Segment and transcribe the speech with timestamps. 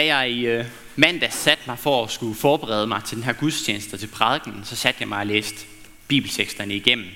[0.00, 0.64] Da jeg i øh,
[0.96, 4.76] mandag satte mig for at skulle forberede mig til den her gudstjeneste til prædiken, så
[4.76, 5.66] satte jeg mig og læste
[6.08, 7.06] bibelteksterne igennem.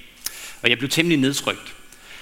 [0.62, 1.74] Og jeg blev temmelig nedtrykt.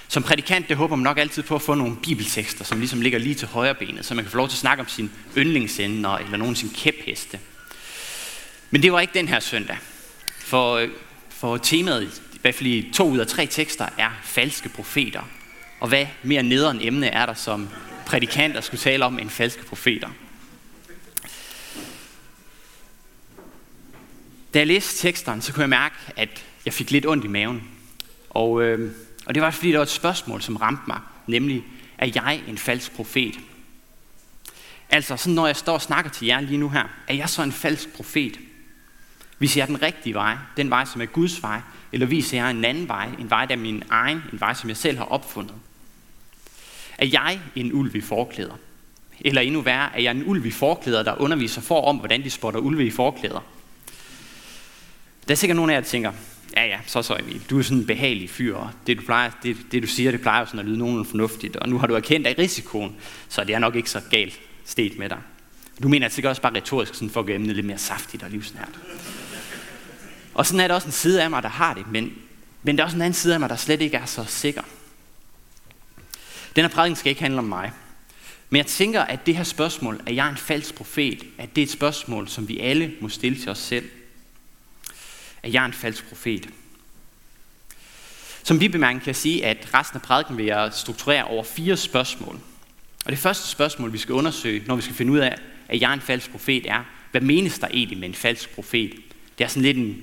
[0.07, 3.19] Som prædikant, det håber man nok altid på at få nogle bibeltekster, som ligesom ligger
[3.19, 6.17] lige til højre benet, så man kan få lov til at snakke om sin yndlingsender
[6.17, 7.39] eller nogen sin kæpheste.
[8.71, 9.77] Men det var ikke den her søndag.
[10.39, 10.89] For, øh,
[11.29, 15.21] for temaet, i hvert fald i to ud af tre tekster, er falske profeter.
[15.79, 17.69] Og hvad mere nederen emne er der som
[18.05, 20.09] prædikanter skulle tale om en falske profeter?
[24.53, 27.63] Da jeg læste teksterne, så kunne jeg mærke, at jeg fik lidt ondt i maven.
[28.29, 28.91] Og, øh,
[29.25, 30.99] og det var fordi, der var et spørgsmål, som ramte mig.
[31.27, 31.63] Nemlig,
[31.97, 33.39] er jeg en falsk profet?
[34.89, 37.43] Altså, sådan når jeg står og snakker til jer lige nu her, er jeg så
[37.43, 38.39] en falsk profet?
[39.39, 42.65] Viser jeg den rigtige vej, den vej, som er Guds vej, eller viser jeg en
[42.65, 45.55] anden vej, en vej, der er min egen, en vej, som jeg selv har opfundet?
[46.97, 48.55] Er jeg en ulv i forklæder?
[49.19, 52.29] Eller endnu værre, er jeg en ulv i forklæder, der underviser for om, hvordan de
[52.29, 53.52] spotter ulve i forklæder?
[55.27, 56.11] Der er sikkert nogen af jer, der tænker,
[56.57, 59.31] ja ja, så så Emil, du er sådan en behagelig fyr, og det du, plejer,
[59.43, 61.87] det, det du siger, det plejer jo sådan at lyde nogenlunde fornuftigt, og nu har
[61.87, 62.95] du erkendt af risikoen,
[63.29, 65.17] så det er nok ikke så galt sted med dig.
[65.83, 68.29] Du mener sikkert også bare retorisk, sådan for at gøre emnet lidt mere saftigt og
[68.29, 68.79] livsnært.
[70.33, 72.13] Og sådan er der også en side af mig, der har det, men,
[72.63, 74.61] men der er også en anden side af mig, der slet ikke er så sikker.
[76.55, 77.71] Den her prædiken skal ikke handle om mig.
[78.49, 81.61] Men jeg tænker, at det her spørgsmål, at jeg er en falsk profet, at det
[81.61, 83.89] er et spørgsmål, som vi alle må stille til os selv.
[85.43, 86.49] Er jeg en falsk profet?
[88.43, 92.39] Som bibemærken kan jeg sige, at resten af prædiken vil jeg strukturere over fire spørgsmål.
[93.05, 95.35] Og det første spørgsmål, vi skal undersøge, når vi skal finde ud af,
[95.67, 98.93] at jeg er en falsk profet, er, hvad menes der egentlig med en falsk profet?
[99.37, 100.01] Det er sådan lidt, en,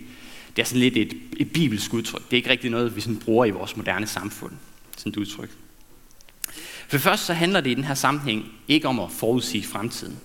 [0.56, 2.24] det er sådan lidt et, et bibelsk udtryk.
[2.24, 4.52] Det er ikke rigtig noget, vi sådan bruger i vores moderne samfund.
[4.96, 5.50] Sådan et udtryk.
[6.88, 10.18] For først så handler det i den her sammenhæng ikke om at forudsige fremtiden.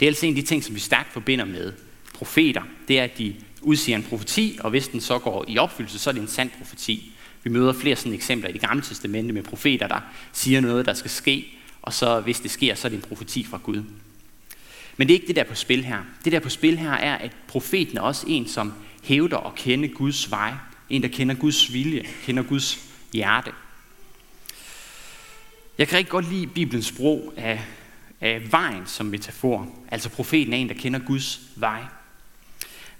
[0.00, 1.72] Det er altså en af de ting, som vi stærkt forbinder med
[2.14, 2.62] profeter.
[2.88, 6.10] Det er, at de udsiger en profeti, og hvis den så går i opfyldelse, så
[6.10, 7.12] er det en sand profeti.
[7.42, 10.00] Vi møder flere sådan eksempler i det gamle testamente med profeter, der
[10.32, 11.46] siger noget, der skal ske,
[11.82, 13.82] og så hvis det sker, så er det en profeti fra Gud.
[14.96, 15.98] Men det er ikke det, der er på spil her.
[16.24, 19.54] Det, der er på spil her, er, at profeten er også en, som hævder at
[19.54, 20.52] kende Guds vej.
[20.90, 22.78] En, der kender Guds vilje, kender Guds
[23.12, 23.52] hjerte.
[25.78, 27.64] Jeg kan rigtig godt lide Bibelens brug af,
[28.20, 29.68] af vejen som metafor.
[29.90, 31.82] Altså profeten er en, der kender Guds vej.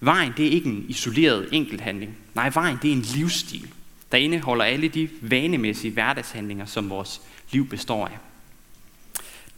[0.04, 2.16] Vejen, det er ikke en isoleret enkelthandling.
[2.34, 3.68] Nej, vejen, det er en livsstil,
[4.12, 7.20] der indeholder alle de vanemæssige hverdagshandlinger, som vores
[7.50, 8.18] liv består af.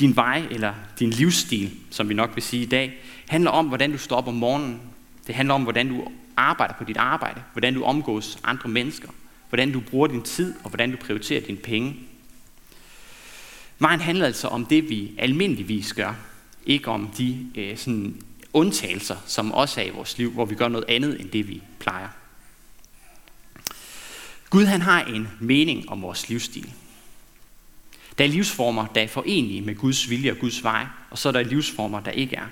[0.01, 2.95] Din vej, eller din livsstil, som vi nok vil sige i dag,
[3.29, 4.81] handler om, hvordan du står op om morgenen.
[5.27, 9.09] Det handler om, hvordan du arbejder på dit arbejde, hvordan du omgås andre mennesker,
[9.49, 11.97] hvordan du bruger din tid, og hvordan du prioriterer dine penge.
[13.79, 16.15] Vejen handler altså om det, vi almindeligvis gør,
[16.67, 18.17] ikke om de øh, sådan
[18.57, 21.63] undtagelser, som også er i vores liv, hvor vi gør noget andet end det, vi
[21.79, 22.09] plejer.
[24.51, 26.73] Gud han har en mening om vores livsstil.
[28.19, 31.33] Der er livsformer, der er forenlige med Guds vilje og Guds vej, og så er
[31.33, 32.47] der livsformer, der ikke er.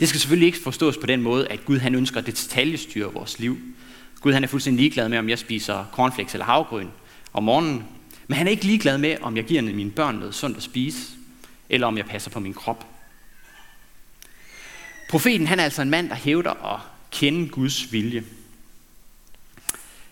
[0.00, 3.38] Det skal selvfølgelig ikke forstås på den måde, at Gud han ønsker at detaljestyre vores
[3.38, 3.58] liv.
[4.20, 6.90] Gud han er fuldstændig ligeglad med, om jeg spiser cornflakes eller havgrøn
[7.32, 7.84] om morgenen.
[8.26, 11.12] Men han er ikke ligeglad med, om jeg giver mine børn noget sundt at spise,
[11.68, 12.91] eller om jeg passer på min krop.
[15.12, 16.80] Profeten han er altså en mand, der hævder at
[17.10, 18.24] kende Guds vilje.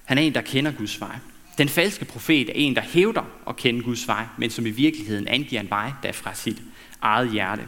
[0.05, 1.17] Han er en, der kender Guds vej.
[1.59, 5.29] Den falske profet er en, der hævder at kende Guds vej, men som i virkeligheden
[5.29, 6.63] angiver en vej, der er fra sit
[7.01, 7.63] eget hjerte.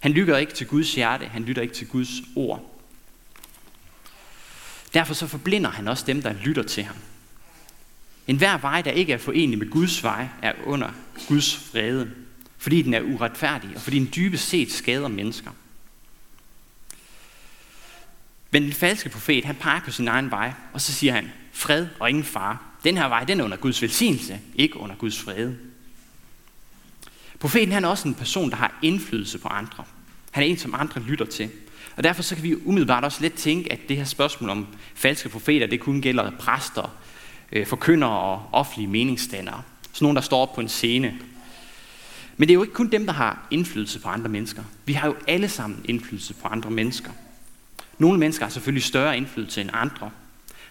[0.00, 2.80] Han lytter ikke til Guds hjerte, han lytter ikke til Guds ord.
[4.94, 6.96] Derfor så forblinder han også dem, der lytter til ham.
[8.26, 10.90] En hver vej, der ikke er forenlig med Guds vej, er under
[11.28, 12.10] Guds vrede,
[12.58, 15.50] fordi den er uretfærdig, og fordi den dybest set skader mennesker.
[18.52, 21.86] Men den falske profet, han peger på sin egen vej, og så siger han, fred
[22.00, 22.58] og ingen fare.
[22.84, 25.52] Den her vej, den er under Guds velsignelse, ikke under Guds fred.
[27.38, 29.84] Profeten han er også en person, der har indflydelse på andre.
[30.30, 31.50] Han er en, som andre lytter til.
[31.96, 35.28] Og derfor så kan vi umiddelbart også let tænke, at det her spørgsmål om falske
[35.28, 36.96] profeter, det kun gælder præster,
[37.52, 39.62] øh, forkyndere og offentlige meningsstandere.
[39.92, 41.18] Sådan nogen, der står op på en scene.
[42.36, 44.62] Men det er jo ikke kun dem, der har indflydelse på andre mennesker.
[44.84, 47.10] Vi har jo alle sammen indflydelse på andre mennesker.
[47.98, 50.10] Nogle mennesker har selvfølgelig større indflydelse end andre.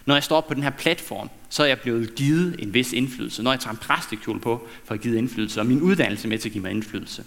[0.06, 3.42] Når jeg står på den her platform, så er jeg blevet givet en vis indflydelse.
[3.42, 6.48] Når jeg tager en præstekjole på, får jeg givet indflydelse, og min uddannelse med til
[6.48, 7.24] at give mig indflydelse.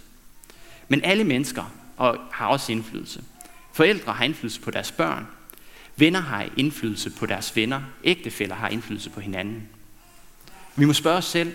[0.87, 1.71] Men alle mennesker
[2.31, 3.23] har også indflydelse.
[3.73, 5.27] Forældre har indflydelse på deres børn.
[5.95, 7.81] Venner har indflydelse på deres venner.
[8.03, 9.67] Ægtefæller har indflydelse på hinanden.
[10.75, 11.53] Vi må spørge os selv,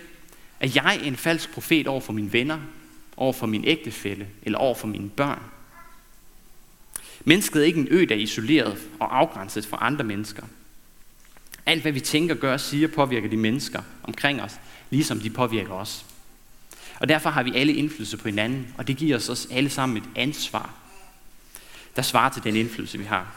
[0.59, 2.59] er jeg en falsk profet over for mine venner,
[3.17, 5.39] over for min ægtefælle eller over for mine børn.
[7.25, 10.43] Mennesket er ikke en ø, der er isoleret og afgrænset fra andre mennesker.
[11.65, 14.59] Alt hvad vi tænker, gør og siger, påvirker de mennesker omkring os,
[14.89, 16.05] ligesom de påvirker os.
[16.99, 19.97] Og derfor har vi alle indflydelse på hinanden, og det giver os også alle sammen
[19.97, 20.73] et ansvar,
[21.95, 23.35] der svarer til den indflydelse, vi har.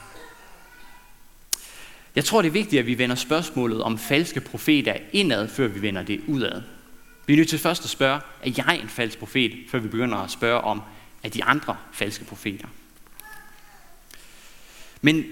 [2.17, 5.83] Jeg tror, det er vigtigt, at vi vender spørgsmålet om falske profeter indad, før vi
[5.83, 6.63] vender det udad.
[7.27, 10.19] Vi er nødt til først at spørge, er jeg en falsk profet, før vi begynder
[10.19, 10.83] at spørge om,
[11.23, 12.69] er de andre falske profeter.
[15.05, 15.25] Men,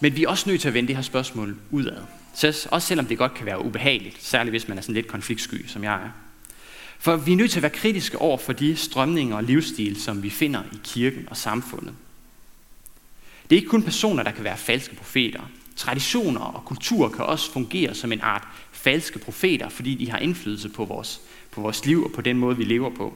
[0.00, 2.02] men vi er også nødt til at vende det her spørgsmål udad.
[2.34, 5.66] Så også selvom det godt kan være ubehageligt, særligt hvis man er sådan lidt konfliktsky,
[5.66, 6.10] som jeg er.
[6.98, 10.22] For vi er nødt til at være kritiske over for de strømninger og livsstil, som
[10.22, 11.94] vi finder i kirken og samfundet.
[13.50, 15.40] Det er ikke kun personer, der kan være falske profeter.
[15.76, 20.68] Traditioner og kultur kan også fungere som en art falske profeter, fordi de har indflydelse
[20.68, 21.20] på vores,
[21.50, 23.14] på vores liv og på den måde, vi lever på.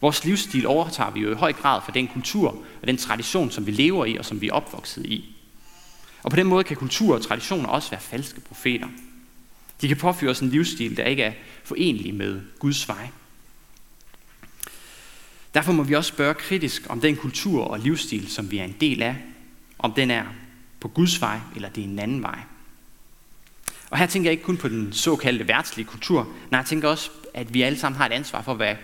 [0.00, 2.48] Vores livsstil overtager vi jo i høj grad fra den kultur
[2.80, 5.34] og den tradition, som vi lever i og som vi er opvokset i.
[6.22, 8.88] Og på den måde kan kultur og traditioner også være falske profeter.
[9.80, 11.32] De kan påføre os en livsstil, der ikke er
[11.64, 13.08] forenlig med Guds vej.
[15.54, 18.76] Derfor må vi også spørge kritisk om den kultur og livsstil, som vi er en
[18.80, 19.16] del af,
[19.78, 20.24] om den er
[20.80, 22.38] på Guds vej, eller det er en anden vej.
[23.90, 27.10] Og her tænker jeg ikke kun på den såkaldte værtslige kultur, nej, jeg tænker også,
[27.34, 28.76] at vi alle sammen har et ansvar for hvad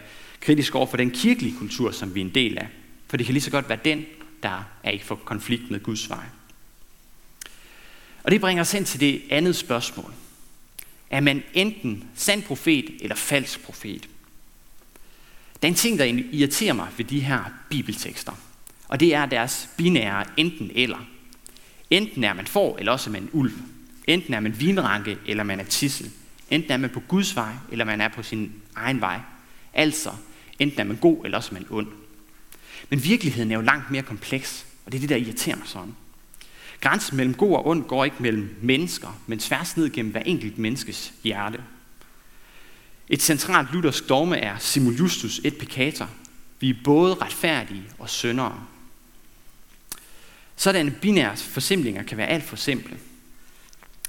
[0.44, 2.68] kritisk over for den kirkelige kultur, som vi er en del af.
[3.08, 4.06] For det kan lige så godt være den,
[4.42, 6.24] der er i for konflikt med Guds vej.
[8.22, 10.12] Og det bringer os ind til det andet spørgsmål.
[11.10, 14.08] Er man enten sand profet eller falsk profet?
[15.62, 18.32] Der er en ting, der irriterer mig ved de her bibeltekster,
[18.88, 21.06] og det er deres binære enten eller.
[21.90, 23.52] Enten er man får, eller også er man ulv.
[24.06, 26.10] Enten er man vinranke, eller man er tissel.
[26.50, 29.20] Enten er man på Guds vej, eller man er på sin egen vej.
[29.74, 30.10] Altså,
[30.58, 31.88] enten er man god, eller også er man ond.
[32.90, 35.94] Men virkeligheden er jo langt mere kompleks, og det er det, der irriterer mig sådan.
[36.80, 40.58] Grænsen mellem god og ond går ikke mellem mennesker, men tværs ned gennem hver enkelt
[40.58, 41.60] menneskes hjerte.
[43.08, 46.10] Et centralt luthersk dogme er simul justus et peccator.
[46.60, 48.64] Vi er både retfærdige og syndere.
[50.56, 52.98] Sådanne binære forsimplinger kan være alt for simple.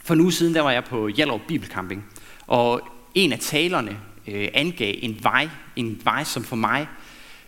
[0.04, 2.06] For nu siden der var jeg på Hjallerup Bibelcamping,
[2.48, 6.88] og en af talerne øh, angav en vej, en vej, som for mig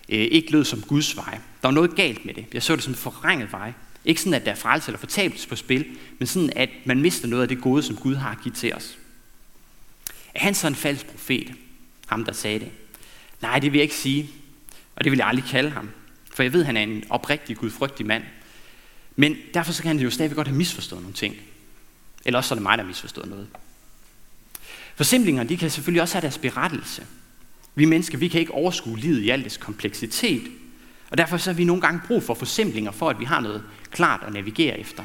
[0.10, 1.32] øh, ikke lød som Guds vej.
[1.32, 2.46] Der var noget galt med det.
[2.54, 3.74] Jeg så det som en forrænget vej.
[4.06, 5.86] Ikke sådan, at der er frelse eller fortabelse på spil,
[6.20, 8.98] men sådan, at man mister noget af det gode, som Gud har givet til os.
[10.36, 11.54] Er han så en falsk profet?
[12.08, 12.72] Ham, der sagde det.
[13.42, 14.30] Nej, det vil jeg ikke sige.
[14.96, 15.90] Og det vil jeg aldrig kalde ham.
[16.34, 18.24] For jeg ved, at han er en oprigtig, gudfrygtig mand.
[19.16, 21.36] Men derfor så kan han jo stadigvæk godt have misforstået nogle ting.
[22.26, 23.48] Eller også så er det mig, der har misforstået noget.
[24.98, 27.06] Forsimplinger, de kan selvfølgelig også have deres berettelse.
[27.76, 30.52] Vi mennesker, vi kan ikke overskue livet i al dets kompleksitet.
[31.10, 33.64] Og derfor så har vi nogle gange brug for forsimplinger, for at vi har noget
[33.92, 35.04] klart at navigere efter.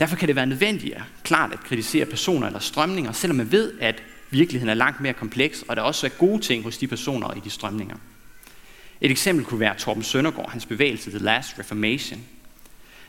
[0.00, 3.72] Derfor kan det være nødvendigt at klart at kritisere personer eller strømninger, selvom man ved,
[3.80, 7.26] at virkeligheden er langt mere kompleks, og der også er gode ting hos de personer
[7.26, 7.96] og i de strømninger.
[9.00, 12.20] Et eksempel kunne være Torben Søndergaard, hans bevægelse The Last Reformation.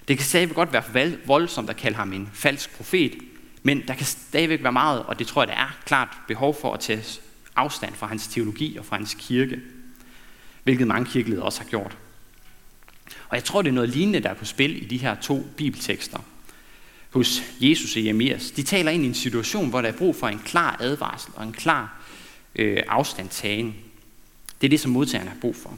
[0.07, 3.13] Det kan stadigvæk godt være voldsomt at kalde ham en falsk profet,
[3.63, 6.73] men der kan stadigvæk være meget, og det tror jeg, der er klart behov for
[6.73, 7.03] at tage
[7.55, 9.59] afstand fra hans teologi og fra hans kirke,
[10.63, 11.97] hvilket mange kirkeledere også har gjort.
[13.29, 15.47] Og jeg tror, det er noget lignende, der er på spil i de her to
[15.57, 16.19] bibeltekster
[17.09, 18.51] hos Jesus og Jeremias.
[18.51, 21.43] De taler ind i en situation, hvor der er brug for en klar advarsel og
[21.43, 22.01] en klar
[22.55, 23.75] øh, afstandtagen.
[24.61, 25.77] Det er det, som modtagerne har brug for.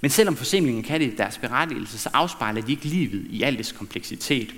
[0.00, 3.72] Men selvom forsimlingen kan det deres berettigelse, så afspejler de ikke livet i al dets
[3.72, 4.54] kompleksitet.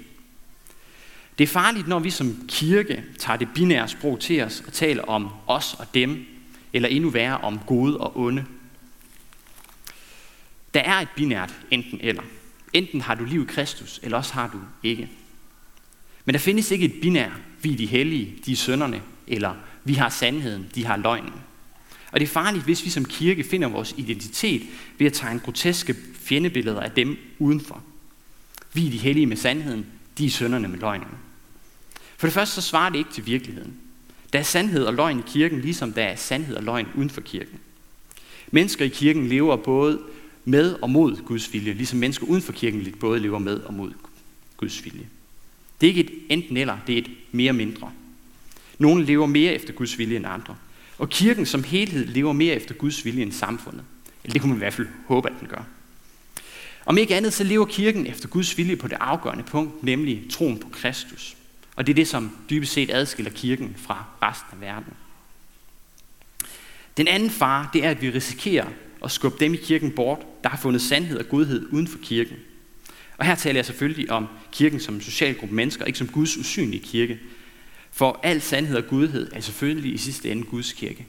[1.38, 5.02] Det er farligt, når vi som kirke tager det binære sprog til os og taler
[5.02, 6.26] om os og dem,
[6.73, 8.45] eller endnu værre om gode og onde.
[10.75, 12.23] Der er et binært enten eller.
[12.73, 15.09] Enten har du liv i Kristus, eller også har du ikke.
[16.25, 17.30] Men der findes ikke et binær,
[17.62, 19.54] vi er de hellige, de er sønderne, eller
[19.85, 21.33] vi har sandheden, de har løgnen.
[22.12, 24.62] Og det er farligt, hvis vi som kirke finder vores identitet
[24.99, 27.83] ved at tegne groteske fjendebilleder af dem udenfor.
[28.73, 29.87] Vi er de hellige med sandheden,
[30.18, 31.09] de er sønderne med løgnen.
[32.18, 33.75] For det første så svarer det ikke til virkeligheden.
[34.32, 37.20] Der er sandhed og løgn i kirken, ligesom der er sandhed og løgn uden for
[37.20, 37.58] kirken.
[38.50, 40.00] Mennesker i kirken lever både
[40.44, 43.92] med og mod Guds vilje, ligesom mennesker uden for kirken både lever med og mod
[44.56, 45.08] Guds vilje.
[45.80, 47.92] Det er ikke et enten eller, det er et mere mindre.
[48.78, 50.56] Nogle lever mere efter Guds vilje end andre.
[50.98, 53.82] Og kirken som helhed lever mere efter Guds vilje end samfundet.
[54.25, 55.62] Eller det kunne man i hvert fald håbe, at den gør.
[56.87, 60.58] Om ikke andet, så lever kirken efter Guds vilje på det afgørende punkt, nemlig troen
[60.58, 61.38] på Kristus.
[61.78, 64.92] Og det er det, som dybest set adskiller kirken fra resten af verden.
[66.97, 68.66] Den anden fare, det er, at vi risikerer
[69.04, 72.37] at skubbe dem i kirken bort, der har fundet sandhed og godhed uden for kirken.
[73.18, 76.37] Og her taler jeg selvfølgelig om kirken som en social gruppe mennesker, ikke som Guds
[76.37, 77.18] usynlige kirke.
[77.92, 81.06] For al sandhed og godhed er selvfølgelig i sidste ende Guds kirke.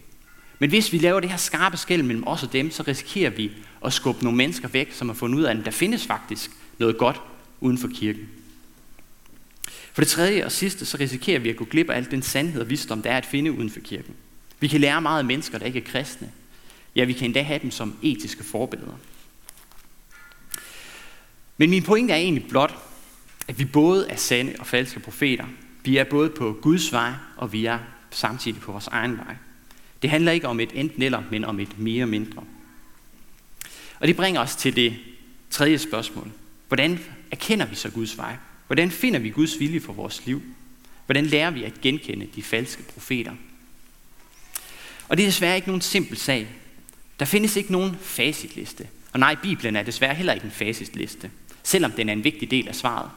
[0.60, 3.52] Men hvis vi laver det her skarpe skæld mellem os og dem, så risikerer vi
[3.86, 6.98] at skubbe nogle mennesker væk, som har fundet ud af, at der findes faktisk noget
[6.98, 7.22] godt
[7.60, 8.30] uden for kirken.
[9.94, 12.62] For det tredje og sidste, så risikerer vi at gå glip af al den sandhed
[12.62, 14.14] og visdom, der er at finde uden for kirken.
[14.60, 16.32] Vi kan lære meget af mennesker, der ikke er kristne.
[16.96, 19.00] Ja, vi kan endda have dem som etiske forbilleder.
[21.58, 22.78] Men min pointe er egentlig blot,
[23.48, 25.46] at vi både er sande og falske profeter.
[25.84, 27.80] Vi er både på Guds vej, og vi er
[28.12, 29.36] samtidig på vores egen vej.
[30.02, 32.44] Det handler ikke om et enten eller, men om et mere mindre.
[34.00, 34.96] Og det bringer os til det
[35.50, 36.32] tredje spørgsmål.
[36.68, 37.00] Hvordan
[37.32, 38.36] erkender vi så Guds vej?
[38.70, 40.42] Hvordan finder vi Guds vilje for vores liv?
[41.06, 43.32] Hvordan lærer vi at genkende de falske profeter?
[45.08, 46.48] Og det er desværre ikke nogen simpel sag.
[47.20, 48.88] Der findes ikke nogen facitliste.
[49.14, 51.32] Og nej, Bibelen er desværre heller ikke en facitliste,
[51.64, 53.10] selvom den er en vigtig del af svaret.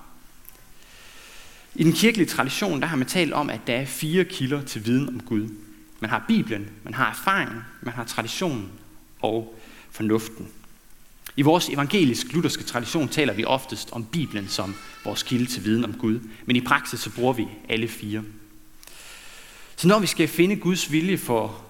[1.75, 4.87] I den kirkelige tradition, der har man talt om, at der er fire kilder til
[4.87, 5.49] viden om Gud.
[6.01, 8.71] Man har Bibelen, man har erfaringen, man har traditionen
[9.21, 9.59] og
[9.91, 10.49] fornuften.
[11.37, 14.75] I vores evangelisk-lutherske tradition taler vi oftest om Bibelen som
[15.05, 18.25] vores kilde til viden om Gud, men i praksis så bruger vi alle fire.
[19.77, 21.65] Så når vi skal finde Guds vilje for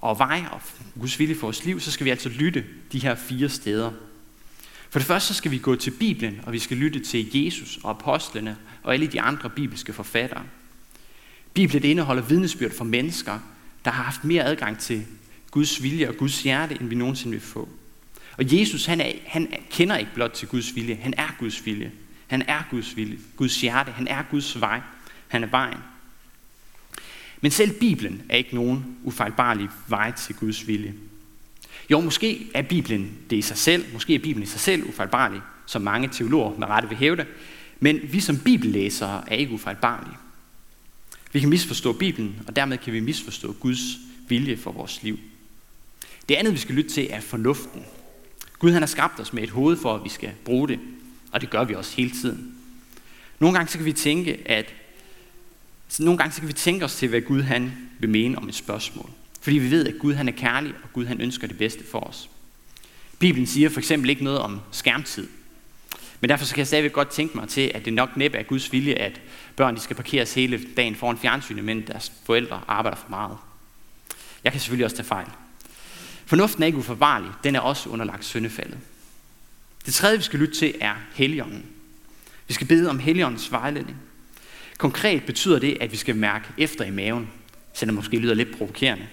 [0.00, 0.60] og vej og
[1.00, 3.90] Guds vilje for vores liv, så skal vi altså lytte de her fire steder.
[4.90, 7.78] For det første så skal vi gå til Bibelen, og vi skal lytte til Jesus
[7.82, 10.42] og apostlene og alle de andre bibelske forfattere.
[11.54, 13.38] Bibelen indeholder vidnesbyrd for mennesker,
[13.84, 15.06] der har haft mere adgang til
[15.50, 17.68] Guds vilje og Guds hjerte, end vi nogensinde vil få.
[18.36, 21.92] Og Jesus, han, er, han kender ikke blot til Guds vilje, han er Guds vilje.
[22.26, 24.80] Han er Guds vilje, Guds hjerte, han er Guds vej,
[25.28, 25.78] han er vejen.
[27.40, 30.94] Men selv Bibelen er ikke nogen ufejlbarlig vej til Guds vilje.
[31.90, 35.40] Jo, måske er Bibelen det i sig selv, måske er Bibelen i sig selv ufejlbarlig,
[35.66, 37.26] som mange teologer med rette vil hævde,
[37.80, 40.16] men vi som bibellæsere er ikke ufejlbarlige.
[41.32, 43.80] Vi kan misforstå Bibelen, og dermed kan vi misforstå Guds
[44.28, 45.18] vilje for vores liv.
[46.28, 47.84] Det andet, vi skal lytte til, er fornuften.
[48.58, 50.80] Gud han har skabt os med et hoved for, at vi skal bruge det,
[51.32, 52.54] og det gør vi også hele tiden.
[53.38, 54.74] Nogle gange så kan vi tænke, at
[55.98, 58.54] nogle gange så kan vi tænke os til, hvad Gud han vil mene om et
[58.54, 59.10] spørgsmål.
[59.40, 62.00] Fordi vi ved, at Gud han er kærlig, og Gud han ønsker det bedste for
[62.00, 62.30] os.
[63.18, 65.28] Bibelen siger for eksempel ikke noget om skærmtid.
[66.20, 68.42] Men derfor så kan jeg stadigvæk godt tænke mig til, at det nok næppe er
[68.42, 69.20] Guds vilje, at
[69.56, 73.36] børn de skal parkeres hele dagen foran fjernsynet, men deres forældre arbejder for meget.
[74.44, 75.26] Jeg kan selvfølgelig også tage fejl.
[76.26, 78.78] Fornuften er ikke uforvarlig, den er også underlagt syndefaldet.
[79.86, 81.64] Det tredje, vi skal lytte til, er Helligånden.
[82.48, 83.96] Vi skal bede om Helligåndens vejledning.
[84.78, 87.28] Konkret betyder det, at vi skal mærke efter i maven,
[87.74, 89.06] selvom det måske lyder lidt provokerende.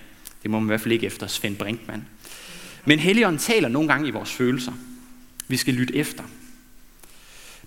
[0.43, 2.07] Det må man i hvert fald ikke efter Svend Brinkmann.
[2.85, 4.73] Men Helligånden taler nogle gange i vores følelser.
[5.47, 6.23] Vi skal lytte efter.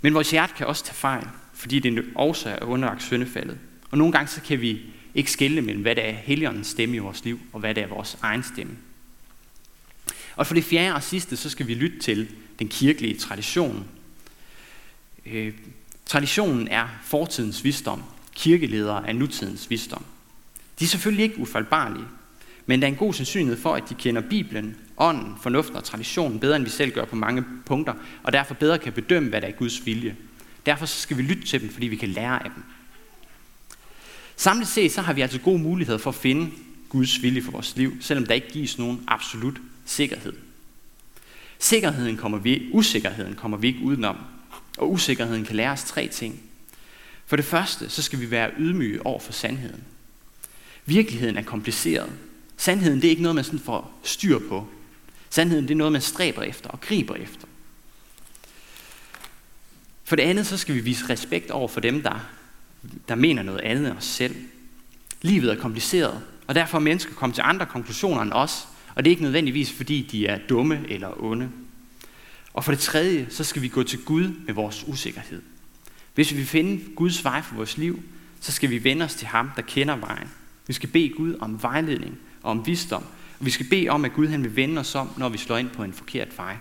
[0.01, 3.59] Men vores hjerte kan også tage fejl, fordi det også er underlagt syndefaldet.
[3.91, 4.81] Og nogle gange så kan vi
[5.15, 7.87] ikke skille mellem, hvad der er Helligåndens stemme i vores liv, og hvad der er
[7.87, 8.77] vores egen stemme.
[10.37, 12.29] Og for det fjerde og sidste, så skal vi lytte til
[12.59, 13.87] den kirkelige tradition.
[15.27, 15.53] Øh,
[16.07, 18.03] traditionen er fortidens visdom.
[18.35, 20.05] Kirkeledere er nutidens visdom.
[20.79, 22.05] De er selvfølgelig ikke ufaldbarlige,
[22.67, 26.41] men der er en god sandsynlighed for, at de kender Bibelen, ånden, fornuften og traditionen
[26.41, 29.47] bedre, end vi selv gør på mange punkter, og derfor bedre kan bedømme, hvad der
[29.47, 30.17] er Guds vilje.
[30.67, 32.63] Derfor skal vi lytte til dem, fordi vi kan lære af dem.
[34.37, 36.51] Samlet set så har vi altså gode muligheder for at finde
[36.89, 40.33] Guds vilje for vores liv, selvom der ikke gives nogen absolut sikkerhed.
[41.59, 44.17] Sikkerheden kommer vi, usikkerheden kommer vi ikke udenom,
[44.79, 46.43] og usikkerheden kan lære os tre ting.
[47.27, 49.85] For det første, så skal vi være ydmyge over for sandheden.
[50.87, 52.13] Virkeligheden er kompliceret.
[52.57, 54.69] Sandheden det er ikke noget, man sådan får styr på.
[55.31, 57.47] Sandheden det er noget, man stræber efter og griber efter.
[60.05, 62.27] For det andet, så skal vi vise respekt over for dem, der,
[63.09, 64.37] der mener noget andet end os selv.
[65.23, 69.11] Livet er kompliceret, og derfor er mennesker kommet til andre konklusioner end os, og det
[69.11, 71.51] er ikke nødvendigvis, fordi de er dumme eller onde.
[72.53, 75.43] Og for det tredje, så skal vi gå til Gud med vores usikkerhed.
[76.15, 78.03] Hvis vi vil finde Guds vej for vores liv,
[78.41, 80.29] så skal vi vende os til ham, der kender vejen.
[80.67, 83.05] Vi skal bede Gud om vejledning og om visdom.
[83.41, 85.57] Og vi skal bede om, at Gud han vil vende os om, når vi slår
[85.57, 86.57] ind på en forkert vej.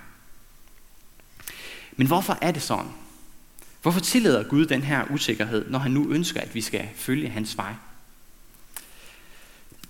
[1.96, 2.92] Men hvorfor er det sådan?
[3.82, 7.58] Hvorfor tillader Gud den her usikkerhed, når han nu ønsker, at vi skal følge hans
[7.58, 7.74] vej?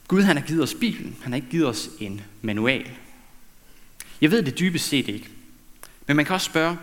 [0.07, 2.89] Gud han har givet os Bibelen, han har ikke givet os en manual.
[4.21, 5.29] Jeg ved det dybest set ikke.
[6.07, 6.77] Men man kan også spørge,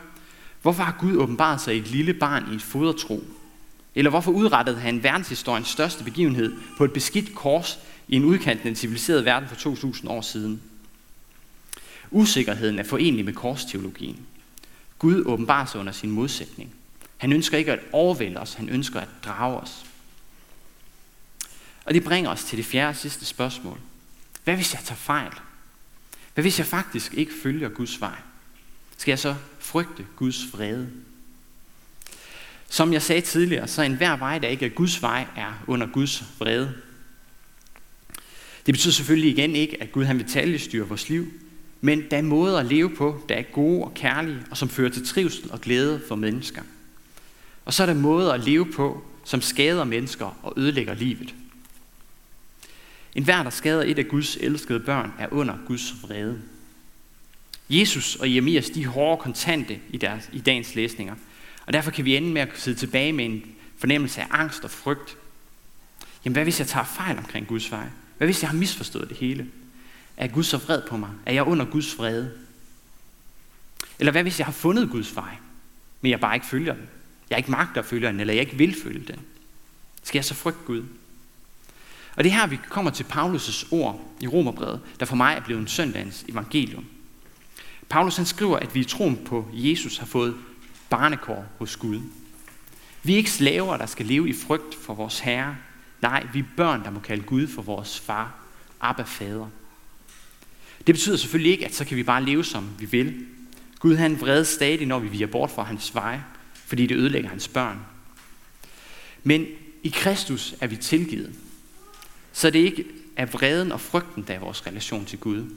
[0.63, 3.25] hvorfor har Gud åbenbart sig et lille barn i et fodertro?
[3.95, 8.77] Eller hvorfor udrettede han verdenshistoriens største begivenhed på et beskidt kors i en udkant den
[8.77, 10.63] civiliserede verden for 2000 år siden.
[12.11, 14.19] Usikkerheden er forenlig med korsteologien.
[14.99, 16.71] Gud åbenbarer sig under sin modsætning.
[17.19, 19.85] Han ønsker ikke at overvælde os, han ønsker at drage os.
[21.85, 23.79] Og det bringer os til det fjerde og sidste spørgsmål.
[24.45, 25.33] Hvad hvis jeg tager fejl?
[26.35, 28.17] Hvad hvis jeg faktisk ikke følger Guds vej?
[28.97, 30.91] Skal jeg så frygte Guds vrede?
[32.69, 35.87] Som jeg sagde tidligere, så er enhver vej, der ikke er Guds vej, er under
[35.87, 36.75] Guds vrede.
[38.67, 41.27] Det betyder selvfølgelig igen ikke, at Gud han vil styre vores liv,
[41.81, 44.91] men der er måder at leve på, der er gode og kærlige, og som fører
[44.91, 46.63] til trivsel og glæde for mennesker.
[47.65, 51.35] Og så er der måder at leve på, som skader mennesker og ødelægger livet.
[53.15, 56.43] En hver, der skader et af Guds elskede børn, er under Guds vrede.
[57.71, 61.15] Jesus og Jeremias, de er hårde kontante i, deres, i dagens læsninger.
[61.67, 63.45] Og derfor kan vi ende med at sidde tilbage med en
[63.79, 65.17] fornemmelse af angst og frygt.
[66.25, 67.87] Jamen hvad hvis jeg tager fejl omkring Guds vej?
[68.17, 69.47] Hvad hvis jeg har misforstået det hele?
[70.17, 71.11] Er Gud så vred på mig?
[71.27, 72.33] Er jeg under Guds vrede?
[73.99, 75.37] Eller hvad hvis jeg har fundet Guds vej,
[76.01, 76.89] men jeg bare ikke følger den?
[77.31, 79.21] Jeg ikke magter at følge den, eller jeg ikke vil følge den.
[80.03, 80.83] Skal jeg så frygte Gud?
[82.17, 85.41] Og det er her, vi kommer til Paulus' ord i Romerbrevet, der for mig er
[85.41, 86.85] blevet en søndagens evangelium.
[87.89, 90.37] Paulus han skriver, at vi i troen på Jesus har fået
[90.91, 92.01] barnekår hos Gud.
[93.03, 95.57] Vi er ikke slaver, der skal leve i frygt for vores Herre.
[96.03, 98.35] Nej, vi er børn, der må kalde Gud for vores far,
[98.81, 99.47] Abba fader.
[100.87, 103.27] Det betyder selvfølgelig ikke, at så kan vi bare leve, som vi vil.
[103.79, 106.21] Gud han vrede stadig, når vi viger bort fra hans vej,
[106.67, 107.79] fordi det ødelægger hans børn.
[109.23, 109.47] Men
[109.83, 111.35] i Kristus er vi tilgivet.
[112.33, 112.85] Så det ikke
[113.17, 115.51] er vreden og frygten, der er vores relation til Gud.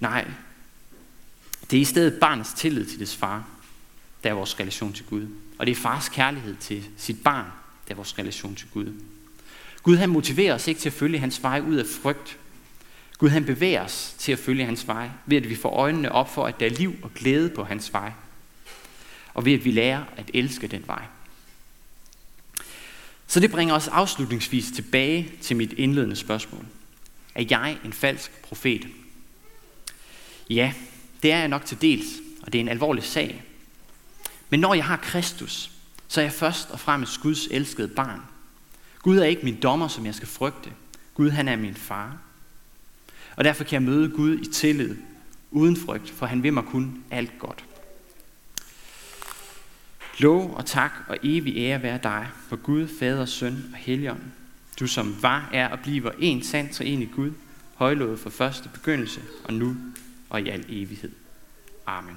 [0.00, 0.26] Nej,
[1.70, 3.48] det er i stedet barnets tillid til dets far,
[4.24, 5.26] der er vores relation til Gud.
[5.58, 7.46] Og det er fars kærlighed til sit barn,
[7.88, 8.92] der er vores relation til Gud.
[9.82, 12.38] Gud han motiverer os ikke til at følge hans vej ud af frygt.
[13.18, 16.34] Gud han bevæger os til at følge hans vej, ved at vi får øjnene op
[16.34, 18.12] for, at der er liv og glæde på hans vej.
[19.34, 21.02] Og ved at vi lærer at elske den vej.
[23.26, 26.64] Så det bringer os afslutningsvis tilbage til mit indledende spørgsmål.
[27.34, 28.86] Er jeg en falsk profet?
[30.50, 30.72] Ja,
[31.22, 32.06] det er jeg nok til dels,
[32.42, 33.42] og det er en alvorlig sag.
[34.50, 35.70] Men når jeg har Kristus,
[36.08, 38.20] så er jeg først og fremmest Guds elskede barn.
[39.02, 40.72] Gud er ikke min dommer, som jeg skal frygte.
[41.14, 42.18] Gud han er min far.
[43.36, 44.96] Og derfor kan jeg møde Gud i tillid,
[45.50, 47.64] uden frygt, for han vil mig kun alt godt.
[50.18, 54.20] Lov og tak og evig ære være dig, for Gud, Fader, Søn og Helligånd.
[54.80, 57.32] Du som var, er og bliver en sand en i Gud,
[57.74, 59.76] højlovet fra første begyndelse og nu
[60.30, 61.12] og i al evighed.
[61.86, 62.16] Amen.